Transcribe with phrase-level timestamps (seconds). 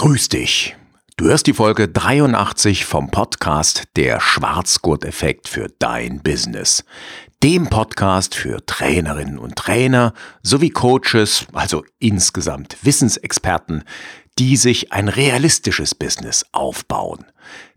[0.00, 0.76] Grüß dich.
[1.16, 6.84] Du hörst die Folge 83 vom Podcast Der Schwarzgurt-Effekt für dein Business.
[7.42, 13.82] Dem Podcast für Trainerinnen und Trainer sowie Coaches, also insgesamt Wissensexperten,
[14.38, 17.24] die sich ein realistisches Business aufbauen.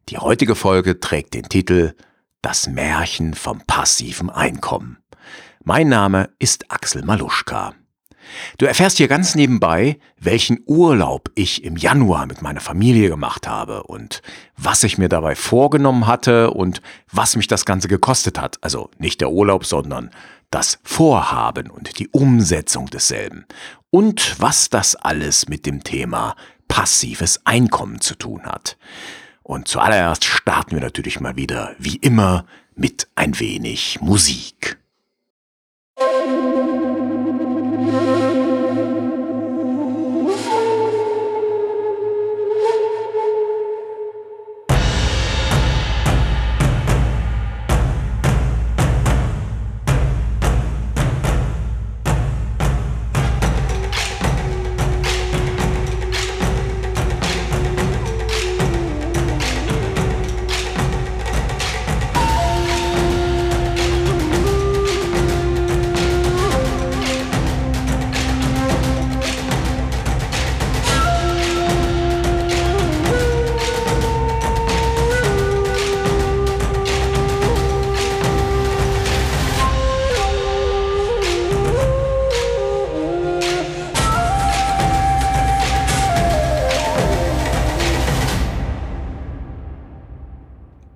[0.09, 1.95] Die heutige Folge trägt den Titel
[2.43, 4.99] Das Märchen vom passiven Einkommen.
[5.63, 7.73] Mein Name ist Axel Maluschka.
[8.57, 13.83] Du erfährst hier ganz nebenbei, welchen Urlaub ich im Januar mit meiner Familie gemacht habe
[13.83, 14.21] und
[14.57, 18.57] was ich mir dabei vorgenommen hatte und was mich das Ganze gekostet hat.
[18.61, 20.11] Also nicht der Urlaub, sondern
[20.51, 23.45] das Vorhaben und die Umsetzung desselben.
[23.89, 26.35] Und was das alles mit dem Thema
[26.67, 28.77] passives Einkommen zu tun hat.
[29.43, 32.45] Und zuallererst starten wir natürlich mal wieder, wie immer,
[32.75, 34.77] mit ein wenig Musik.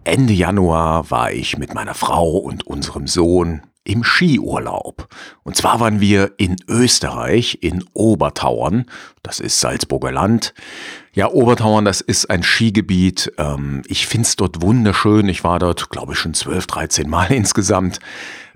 [0.06, 5.08] Ende Januar war ich mit meiner Frau und unserem Sohn im Skiurlaub.
[5.44, 8.86] Und zwar waren wir in Österreich, in Obertauern.
[9.24, 10.54] Das ist Salzburger Land.
[11.14, 13.32] Ja, Obertauern, das ist ein Skigebiet.
[13.38, 15.28] Ähm, ich find's dort wunderschön.
[15.28, 18.00] Ich war dort, glaube ich, schon 12, 13 Mal insgesamt.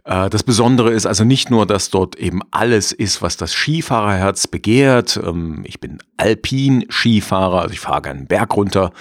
[0.03, 4.47] Äh, das Besondere ist also nicht nur, dass dort eben alles ist, was das Skifahrerherz
[4.47, 5.19] begehrt.
[5.23, 8.91] Ähm, ich bin Alpin-Skifahrer, also ich fahre gerne einen Berg runter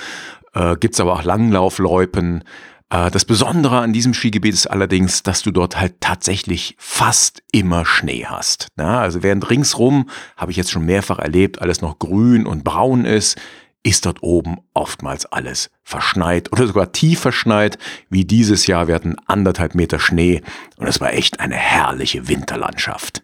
[0.55, 2.45] äh, gibt es aber auch Langlaufloipen.
[2.91, 7.85] Äh, das Besondere an diesem Skigebiet ist allerdings, dass du dort halt tatsächlich fast immer
[7.85, 8.69] Schnee hast.
[8.77, 13.05] Na, also während ringsrum, habe ich jetzt schon mehrfach erlebt, alles noch grün und braun
[13.05, 13.39] ist,
[13.85, 17.79] ist dort oben oftmals alles verschneit oder sogar tief verschneit,
[18.11, 18.89] wie dieses Jahr.
[18.89, 20.43] Wir hatten anderthalb Meter Schnee
[20.77, 23.23] und es war echt eine herrliche Winterlandschaft.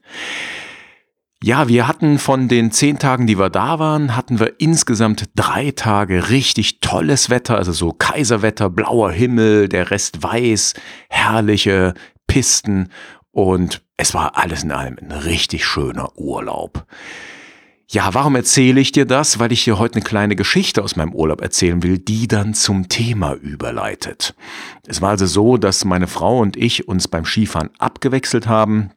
[1.47, 5.73] Ja, wir hatten von den zehn Tagen, die wir da waren, hatten wir insgesamt drei
[5.73, 10.73] Tage richtig tolles Wetter, also so Kaiserwetter, blauer Himmel, der Rest weiß,
[11.11, 11.93] herrliche
[12.27, 12.89] Pisten
[13.31, 16.87] und es war alles in allem ein richtig schöner Urlaub.
[17.91, 19.39] Ja, warum erzähle ich dir das?
[19.39, 22.89] Weil ich dir heute eine kleine Geschichte aus meinem Urlaub erzählen will, die dann zum
[22.89, 24.35] Thema überleitet.
[24.87, 28.93] Es war also so, dass meine Frau und ich uns beim Skifahren abgewechselt haben.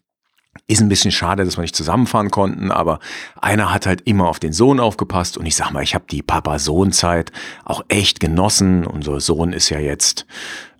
[0.67, 2.99] Ist ein bisschen schade, dass wir nicht zusammenfahren konnten, aber
[3.39, 6.21] einer hat halt immer auf den Sohn aufgepasst und ich sag mal, ich habe die
[6.21, 7.31] Papa-Sohn-Zeit
[7.65, 8.85] auch echt genossen.
[8.85, 10.25] Unser Sohn ist ja jetzt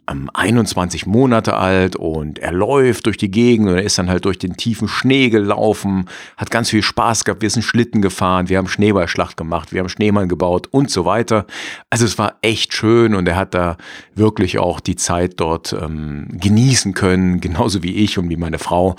[0.10, 4.26] ähm, 21 Monate alt und er läuft durch die Gegend und er ist dann halt
[4.26, 6.06] durch den tiefen Schnee gelaufen,
[6.38, 9.90] hat ganz viel Spaß gehabt, wir sind Schlitten gefahren, wir haben Schneeballschlacht gemacht, wir haben
[9.90, 11.46] Schneemann gebaut und so weiter.
[11.90, 13.78] Also es war echt schön und er hat da
[14.16, 18.96] wirklich auch die Zeit dort ähm, genießen können, genauso wie ich und wie meine Frau.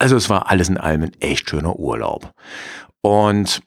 [0.00, 2.32] Also es war alles in allem ein echt schöner Urlaub.
[3.02, 3.62] Und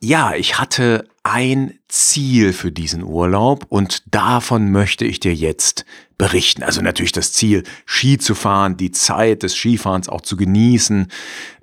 [0.00, 5.84] ja, ich hatte ein Ziel für diesen Urlaub und davon möchte ich dir jetzt
[6.18, 6.62] berichten.
[6.62, 11.08] Also natürlich das Ziel, Ski zu fahren, die Zeit des Skifahrens auch zu genießen,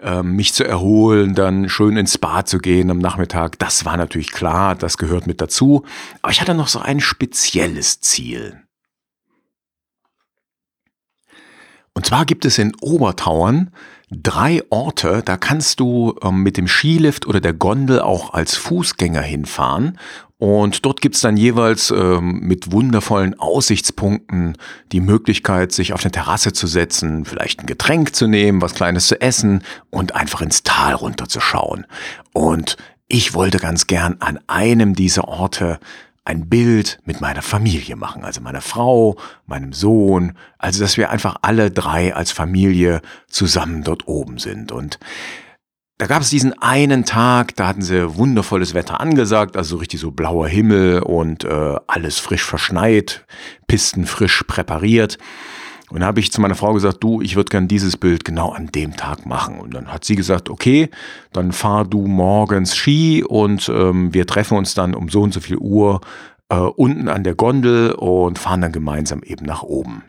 [0.02, 3.58] ähm, mich zu erholen, dann schön ins Spa zu gehen am Nachmittag.
[3.60, 5.86] Das war natürlich klar, das gehört mit dazu.
[6.22, 8.65] Aber ich hatte noch so ein spezielles Ziel.
[11.96, 13.72] Und zwar gibt es in Obertauern
[14.12, 19.22] drei Orte, da kannst du ähm, mit dem Skilift oder der Gondel auch als Fußgänger
[19.22, 19.98] hinfahren.
[20.38, 24.58] Und dort gibt's dann jeweils ähm, mit wundervollen Aussichtspunkten
[24.92, 29.08] die Möglichkeit, sich auf eine Terrasse zu setzen, vielleicht ein Getränk zu nehmen, was Kleines
[29.08, 31.86] zu essen und einfach ins Tal runterzuschauen.
[32.34, 32.76] Und
[33.08, 35.80] ich wollte ganz gern an einem dieser Orte
[36.26, 41.38] ein Bild mit meiner Familie machen, also meiner Frau, meinem Sohn, also dass wir einfach
[41.44, 44.72] alle drei als Familie zusammen dort oben sind.
[44.72, 45.00] Und
[46.00, 50.00] da gab es diesen einen Tag, da hatten sie wundervolles Wetter angesagt, also so richtig
[50.00, 53.26] so blauer Himmel und äh, alles frisch verschneit,
[53.68, 55.20] Pisten frisch präpariert.
[55.90, 58.50] Und da habe ich zu meiner Frau gesagt, du, ich würde gern dieses Bild genau
[58.50, 59.60] an dem Tag machen.
[59.60, 60.90] Und dann hat sie gesagt, okay,
[61.32, 65.40] dann fahr du morgens Ski und ähm, wir treffen uns dann um so und so
[65.40, 66.02] viel Uhr
[66.50, 70.04] äh, unten an der Gondel und fahren dann gemeinsam eben nach oben.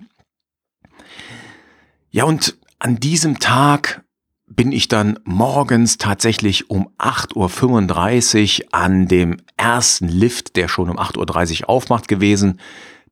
[2.11, 4.03] Ja, und an diesem Tag
[4.47, 10.99] bin ich dann morgens tatsächlich um 8.35 Uhr an dem ersten Lift, der schon um
[10.99, 12.61] 8.30 Uhr aufmacht gewesen,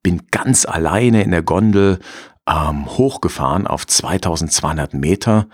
[0.03, 1.99] bin ganz alleine in der Gondel
[2.49, 5.49] ähm, hochgefahren auf 2200 Meter.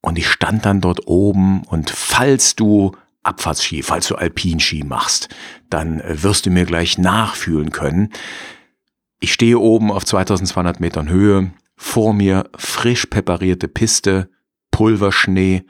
[0.00, 2.92] Und ich stand dann dort oben und falls du
[3.22, 5.28] Abfahrtsski, falls du Alpinski machst,
[5.68, 8.10] dann äh, wirst du mir gleich nachfühlen können.
[9.20, 14.30] Ich stehe oben auf 2200 Metern Höhe, vor mir frisch präparierte Piste,
[14.70, 15.64] Pulverschnee.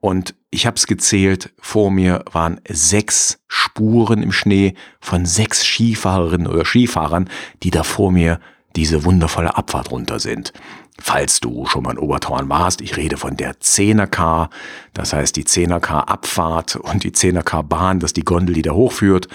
[0.00, 6.48] Und ich habe es gezählt, vor mir waren sechs Spuren im Schnee von sechs Skifahrerinnen
[6.48, 7.30] oder Skifahrern,
[7.62, 8.40] die da vor mir
[8.76, 10.52] diese wundervolle Abfahrt runter sind.
[11.00, 14.48] Falls du schon mal in Obertauern warst, ich rede von der 10er-K,
[14.92, 19.28] das heißt die 10er-K-Abfahrt und die 10er-K-Bahn, das die Gondel, die da hochführt.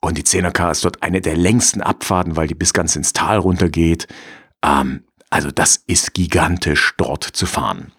[0.00, 3.38] Und die 10er-K ist dort eine der längsten Abfahrten, weil die bis ganz ins Tal
[3.38, 4.06] runtergeht.
[4.62, 7.92] Ähm, also das ist gigantisch dort zu fahren.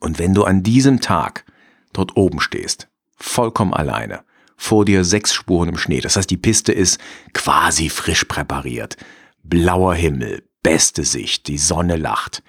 [0.00, 1.44] Und wenn du an diesem Tag
[1.92, 4.22] dort oben stehst, vollkommen alleine,
[4.56, 7.00] vor dir sechs Spuren im Schnee, das heißt die Piste ist
[7.32, 8.96] quasi frisch präpariert,
[9.44, 12.42] blauer Himmel, beste Sicht, die Sonne lacht,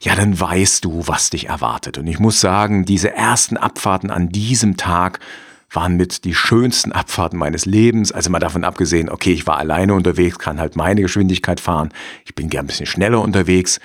[0.00, 1.96] ja, dann weißt du, was dich erwartet.
[1.96, 5.20] Und ich muss sagen, diese ersten Abfahrten an diesem Tag
[5.70, 8.12] waren mit die schönsten Abfahrten meines Lebens.
[8.12, 11.90] Also mal davon abgesehen, okay, ich war alleine unterwegs, kann halt meine Geschwindigkeit fahren.
[12.24, 13.80] Ich bin gern ein bisschen schneller unterwegs.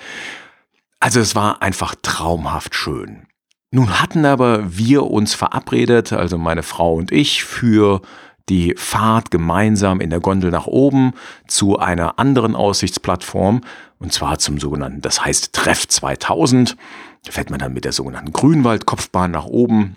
[1.00, 3.26] Also es war einfach traumhaft schön.
[3.72, 8.02] Nun hatten aber wir uns verabredet, also meine Frau und ich, für
[8.50, 11.12] die Fahrt gemeinsam in der Gondel nach oben
[11.46, 13.62] zu einer anderen Aussichtsplattform,
[13.98, 16.76] und zwar zum sogenannten, das heißt Treff 2000.
[17.24, 19.94] Da fährt man dann mit der sogenannten Grünwaldkopfbahn nach oben.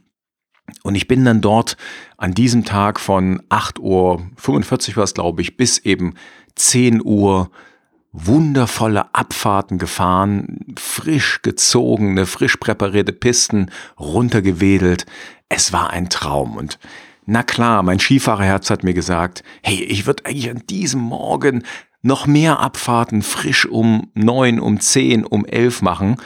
[0.84, 1.78] Und ich bin dann dort
[2.18, 3.82] an diesem Tag von 8.45
[4.92, 6.14] Uhr war es, glaube ich, bis eben
[6.56, 7.50] 10 Uhr
[8.12, 15.06] wundervolle Abfahrten gefahren, frisch gezogene, frisch präparierte Pisten runtergewedelt.
[15.50, 16.78] Es war ein Traum und
[17.26, 21.64] na klar, mein Skifahrerherz hat mir gesagt, hey, ich würde eigentlich an diesem Morgen
[22.02, 26.18] noch mehr Abfahrten frisch um neun, um zehn, um elf machen.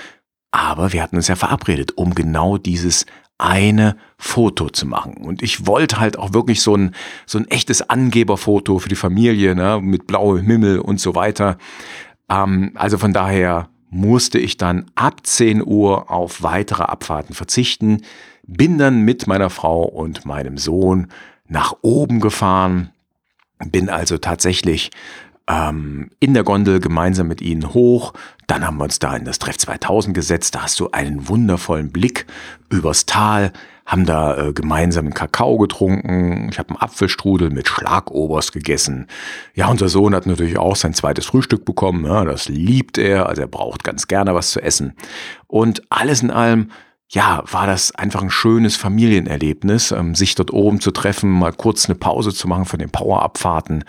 [0.52, 3.06] Aber wir hatten uns ja verabredet, um genau dieses
[3.38, 5.18] eine Foto zu machen.
[5.18, 6.96] Und ich wollte halt auch wirklich so ein,
[7.28, 11.58] so ein echtes Angeberfoto für die Familie, ne, mit blauem Himmel und so weiter.
[12.30, 18.02] Ähm, also von daher musste ich dann ab 10 Uhr auf weitere Abfahrten verzichten
[18.48, 21.08] bin dann mit meiner Frau und meinem Sohn
[21.48, 22.90] nach oben gefahren,
[23.60, 24.92] bin also tatsächlich
[25.48, 28.14] ähm, in der Gondel gemeinsam mit ihnen hoch.
[28.48, 30.56] Dann haben wir uns da in das Treff 2000 gesetzt.
[30.56, 32.26] Da hast du einen wundervollen Blick
[32.70, 33.52] übers Tal,
[33.86, 36.50] haben da äh, gemeinsam einen Kakao getrunken.
[36.50, 39.08] Ich habe einen Apfelstrudel mit Schlagoberst gegessen.
[39.56, 42.06] Ja, unser Sohn hat natürlich auch sein zweites Frühstück bekommen.
[42.06, 43.28] Ja, das liebt er.
[43.28, 44.94] Also er braucht ganz gerne was zu essen.
[45.48, 46.70] Und alles in allem
[47.10, 51.86] ja, war das einfach ein schönes Familienerlebnis, ähm, sich dort oben zu treffen, mal kurz
[51.86, 53.86] eine Pause zu machen von den Powerabfahrten.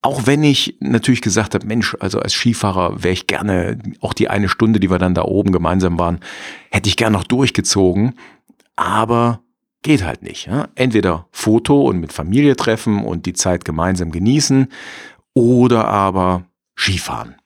[0.00, 4.28] Auch wenn ich natürlich gesagt habe, Mensch, also als Skifahrer wäre ich gerne, auch die
[4.28, 6.20] eine Stunde, die wir dann da oben gemeinsam waren,
[6.70, 8.14] hätte ich gerne noch durchgezogen.
[8.76, 9.40] Aber
[9.82, 10.46] geht halt nicht.
[10.46, 10.68] Ja?
[10.74, 14.68] Entweder Foto und mit Familie treffen und die Zeit gemeinsam genießen
[15.32, 16.44] oder aber
[16.76, 17.36] Skifahren.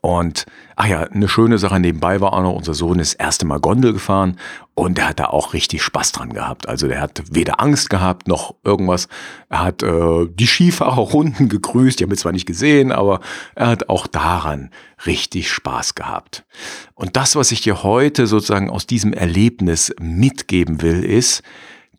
[0.00, 3.46] Und ach ja, eine schöne Sache nebenbei war auch noch, unser Sohn ist das erste
[3.46, 4.38] Mal Gondel gefahren
[4.74, 6.68] und der hat da auch richtig Spaß dran gehabt.
[6.68, 9.08] Also der hat weder Angst gehabt noch irgendwas.
[9.50, 13.20] Er hat äh, die Skifahrerrunden gegrüßt, die haben wir zwar nicht gesehen, aber
[13.54, 14.70] er hat auch daran
[15.06, 16.44] richtig Spaß gehabt.
[16.94, 21.42] Und das, was ich dir heute sozusagen aus diesem Erlebnis mitgeben will, ist,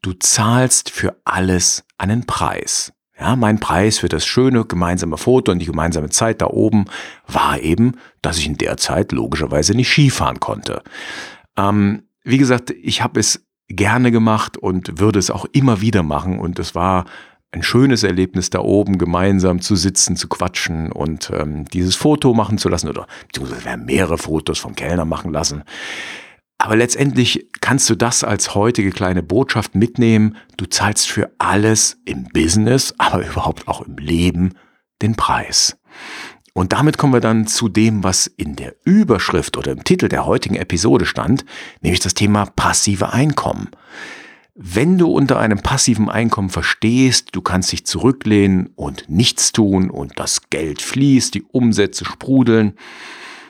[0.01, 2.94] du zahlst für alles einen Preis.
[3.17, 6.85] Ja, mein Preis für das schöne gemeinsame Foto und die gemeinsame Zeit da oben
[7.27, 10.83] war eben, dass ich in der Zeit logischerweise nicht Skifahren konnte.
[11.55, 16.39] Ähm, wie gesagt, ich habe es gerne gemacht und würde es auch immer wieder machen
[16.39, 17.05] und es war
[17.51, 22.57] ein schönes Erlebnis da oben gemeinsam zu sitzen, zu quatschen und ähm, dieses Foto machen
[22.57, 25.63] zu lassen oder beziehungsweise mehrere Fotos vom Kellner machen lassen.
[26.57, 30.37] Aber letztendlich kannst du das als heutige kleine Botschaft mitnehmen.
[30.57, 34.53] Du zahlst für alles im Business, aber überhaupt auch im Leben
[35.01, 35.77] den Preis.
[36.53, 40.25] Und damit kommen wir dann zu dem, was in der Überschrift oder im Titel der
[40.25, 41.43] heutigen Episode stand,
[41.81, 43.69] nämlich das Thema passive Einkommen.
[44.55, 50.13] Wenn du unter einem passiven Einkommen verstehst, du kannst dich zurücklehnen und nichts tun und
[50.15, 52.75] das Geld fließt, die Umsätze sprudeln,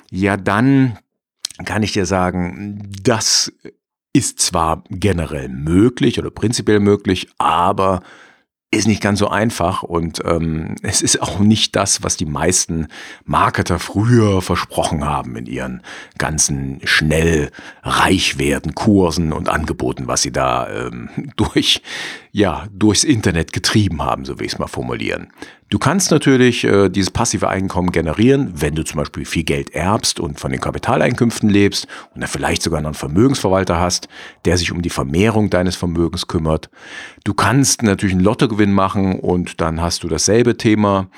[0.09, 0.97] ja dann
[1.63, 3.51] kann ich dir sagen, das
[4.13, 8.01] ist zwar generell möglich oder prinzipiell möglich, aber
[8.75, 12.87] ist nicht ganz so einfach und ähm, es ist auch nicht das, was die meisten
[13.25, 15.81] Marketer früher versprochen haben in ihren
[16.17, 17.51] ganzen schnell
[17.83, 21.81] reich werden Kursen und Angeboten, was sie da ähm, durch
[22.31, 25.27] ja durchs Internet getrieben haben, so will ich es mal formulieren.
[25.69, 30.19] Du kannst natürlich äh, dieses passive Einkommen generieren, wenn du zum Beispiel viel Geld erbst
[30.19, 34.07] und von den Kapitaleinkünften lebst und dann vielleicht sogar noch einen Vermögensverwalter hast,
[34.45, 36.69] der sich um die Vermehrung deines Vermögens kümmert.
[37.23, 41.09] Du kannst natürlich einen Lottogewinn machen und dann hast du dasselbe Thema.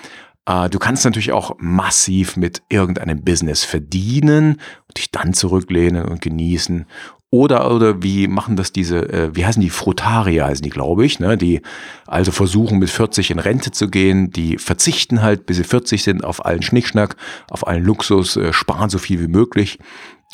[0.46, 6.22] Äh, du kannst natürlich auch massiv mit irgendeinem Business verdienen und dich dann zurücklehnen und
[6.22, 6.86] genießen.
[7.30, 11.20] Oder, oder wie machen das diese, äh, wie heißen die, Frutarier heißen die, glaube ich,
[11.20, 11.38] ne?
[11.38, 11.62] die
[12.06, 16.24] also versuchen mit 40 in Rente zu gehen, die verzichten halt, bis sie 40 sind,
[16.24, 17.18] auf allen Schnickschnack,
[17.50, 19.78] auf allen Luxus, äh, sparen so viel wie möglich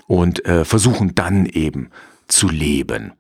[0.05, 1.89] und äh, versuchen dann eben
[2.27, 3.13] zu leben.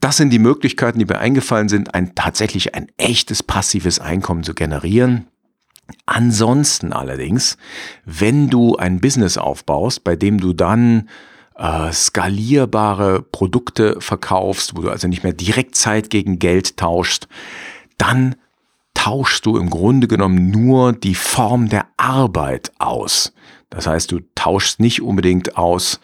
[0.00, 4.54] Das sind die Möglichkeiten, die mir eingefallen sind, ein tatsächlich ein echtes passives Einkommen zu
[4.54, 5.28] generieren.
[6.06, 7.56] Ansonsten allerdings,
[8.04, 11.08] wenn du ein Business aufbaust, bei dem du dann
[11.56, 17.28] äh, skalierbare Produkte verkaufst, wo du also nicht mehr direkt Zeit gegen Geld tauschst,
[17.98, 18.36] dann
[18.94, 23.32] tauschst du im Grunde genommen nur die Form der Arbeit aus.
[23.70, 26.00] Das heißt, du tauschst nicht unbedingt aus,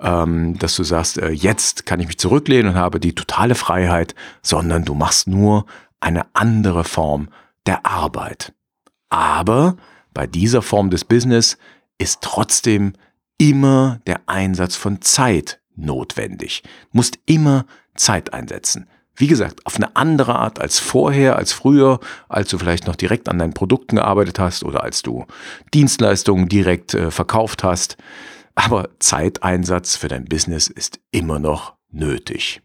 [0.00, 4.14] ähm, dass du sagst, äh, jetzt kann ich mich zurücklehnen und habe die totale Freiheit,
[4.42, 5.66] sondern du machst nur
[6.00, 7.28] eine andere Form
[7.66, 8.52] der Arbeit.
[9.08, 9.76] Aber
[10.12, 11.58] bei dieser Form des Business
[11.98, 12.94] ist trotzdem
[13.38, 16.62] immer der Einsatz von Zeit notwendig.
[16.64, 18.88] Du musst immer Zeit einsetzen.
[19.16, 23.28] Wie gesagt, auf eine andere Art als vorher, als früher, als du vielleicht noch direkt
[23.28, 25.24] an deinen Produkten gearbeitet hast oder als du
[25.72, 27.96] Dienstleistungen direkt äh, verkauft hast.
[28.54, 32.62] Aber Zeiteinsatz für dein Business ist immer noch nötig.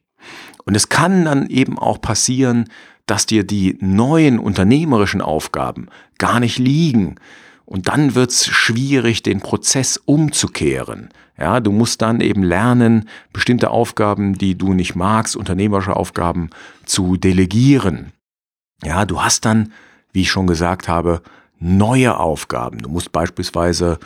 [0.65, 2.69] Und es kann dann eben auch passieren,
[3.05, 7.15] dass dir die neuen unternehmerischen Aufgaben gar nicht liegen,
[7.69, 11.09] und dann wird's schwierig, den Prozess umzukehren.
[11.37, 16.49] Ja, du musst dann eben lernen, bestimmte Aufgaben, die du nicht magst, unternehmerische Aufgaben
[16.85, 18.11] zu delegieren.
[18.83, 19.71] Ja, du hast dann,
[20.11, 21.21] wie ich schon gesagt habe,
[21.59, 22.79] neue Aufgaben.
[22.79, 23.99] Du musst beispielsweise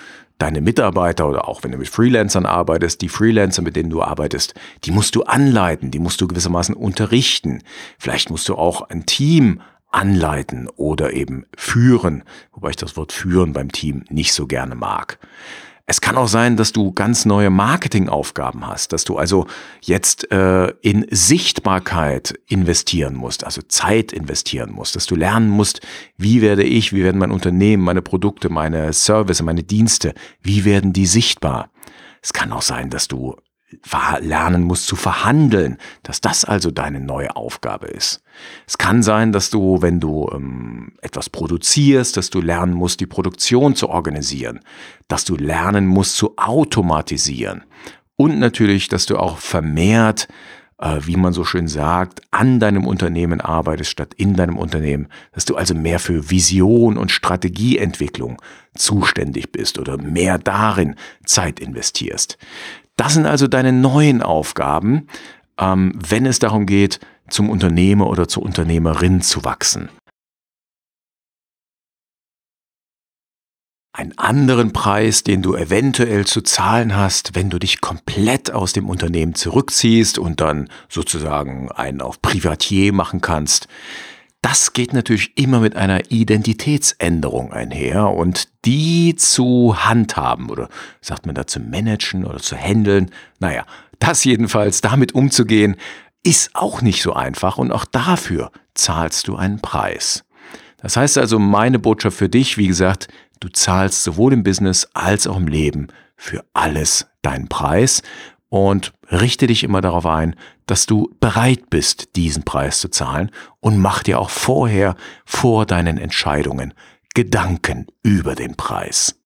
[0.44, 4.54] deine Mitarbeiter oder auch wenn du mit Freelancern arbeitest, die Freelancer, mit denen du arbeitest,
[4.84, 7.64] die musst du anleiten, die musst du gewissermaßen unterrichten.
[7.98, 13.54] Vielleicht musst du auch ein Team anleiten oder eben führen, wobei ich das Wort führen
[13.54, 15.18] beim Team nicht so gerne mag.
[15.86, 19.48] Es kann auch sein, dass du ganz neue Marketingaufgaben hast, dass du also
[19.82, 25.82] jetzt äh, in Sichtbarkeit investieren musst, also Zeit investieren musst, dass du lernen musst,
[26.18, 30.94] wie werde ich, wie werden mein Unternehmen, meine Produkte, meine Services, meine Dienste, wie werden
[30.94, 31.70] die sichtbar.
[32.22, 33.36] Es kann auch sein, dass du
[34.20, 38.24] lernen musst zu verhandeln, dass das also deine neue Aufgabe ist.
[38.68, 43.06] Es kann sein, dass du, wenn du ähm, etwas produzierst, dass du lernen musst, die
[43.06, 44.60] Produktion zu organisieren,
[45.08, 47.64] dass du lernen musst zu automatisieren
[48.16, 50.28] und natürlich, dass du auch vermehrt,
[50.80, 55.46] äh, wie man so schön sagt, an deinem Unternehmen arbeitest statt in deinem Unternehmen, dass
[55.46, 58.42] du also mehr für Vision und Strategieentwicklung
[58.76, 62.38] zuständig bist oder mehr darin Zeit investierst.
[62.96, 65.08] Das sind also deine neuen Aufgaben,
[65.58, 69.90] ähm, wenn es darum geht, zum Unternehmer oder zur Unternehmerin zu wachsen.
[73.96, 78.90] Einen anderen Preis, den du eventuell zu zahlen hast, wenn du dich komplett aus dem
[78.90, 83.68] Unternehmen zurückziehst und dann sozusagen einen auf Privatier machen kannst,
[84.44, 90.68] das geht natürlich immer mit einer Identitätsänderung einher und die zu handhaben oder
[91.00, 93.10] sagt man da zu managen oder zu handeln.
[93.40, 93.66] Naja,
[94.00, 95.78] das jedenfalls damit umzugehen,
[96.24, 100.26] ist auch nicht so einfach und auch dafür zahlst du einen Preis.
[100.78, 103.08] Das heißt also, meine Botschaft für dich, wie gesagt,
[103.40, 108.04] du zahlst sowohl im Business als auch im Leben für alles deinen Preis
[108.54, 110.36] und richte dich immer darauf ein,
[110.68, 113.32] dass du bereit bist, diesen Preis zu zahlen
[113.62, 114.96] und mach dir auch vorher,
[115.26, 116.76] vor deinen Entscheidungen,
[117.16, 119.20] Gedanken über den Preis.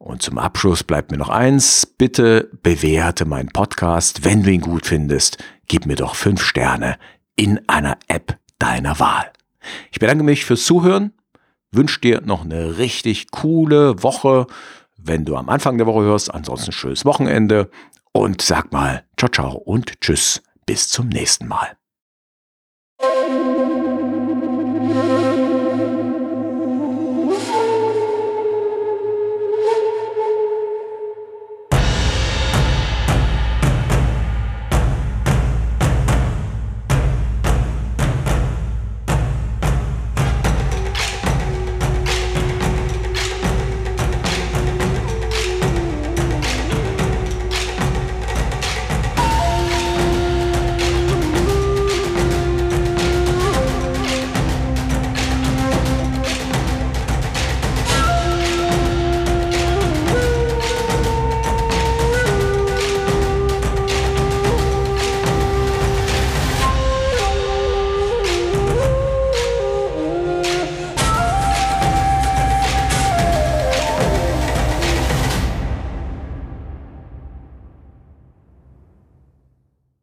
[0.00, 1.84] Und zum Abschluss bleibt mir noch eins.
[1.84, 4.24] Bitte bewerte meinen Podcast.
[4.24, 5.36] Wenn du ihn gut findest,
[5.68, 6.96] gib mir doch fünf Sterne
[7.36, 9.30] in einer App deiner Wahl.
[9.92, 11.12] Ich bedanke mich fürs Zuhören,
[11.70, 14.46] wünsche dir noch eine richtig coole Woche,
[14.96, 16.32] wenn du am Anfang der Woche hörst.
[16.32, 17.70] Ansonsten schönes Wochenende
[18.12, 20.42] und sag mal ciao ciao und tschüss.
[20.64, 21.79] Bis zum nächsten Mal.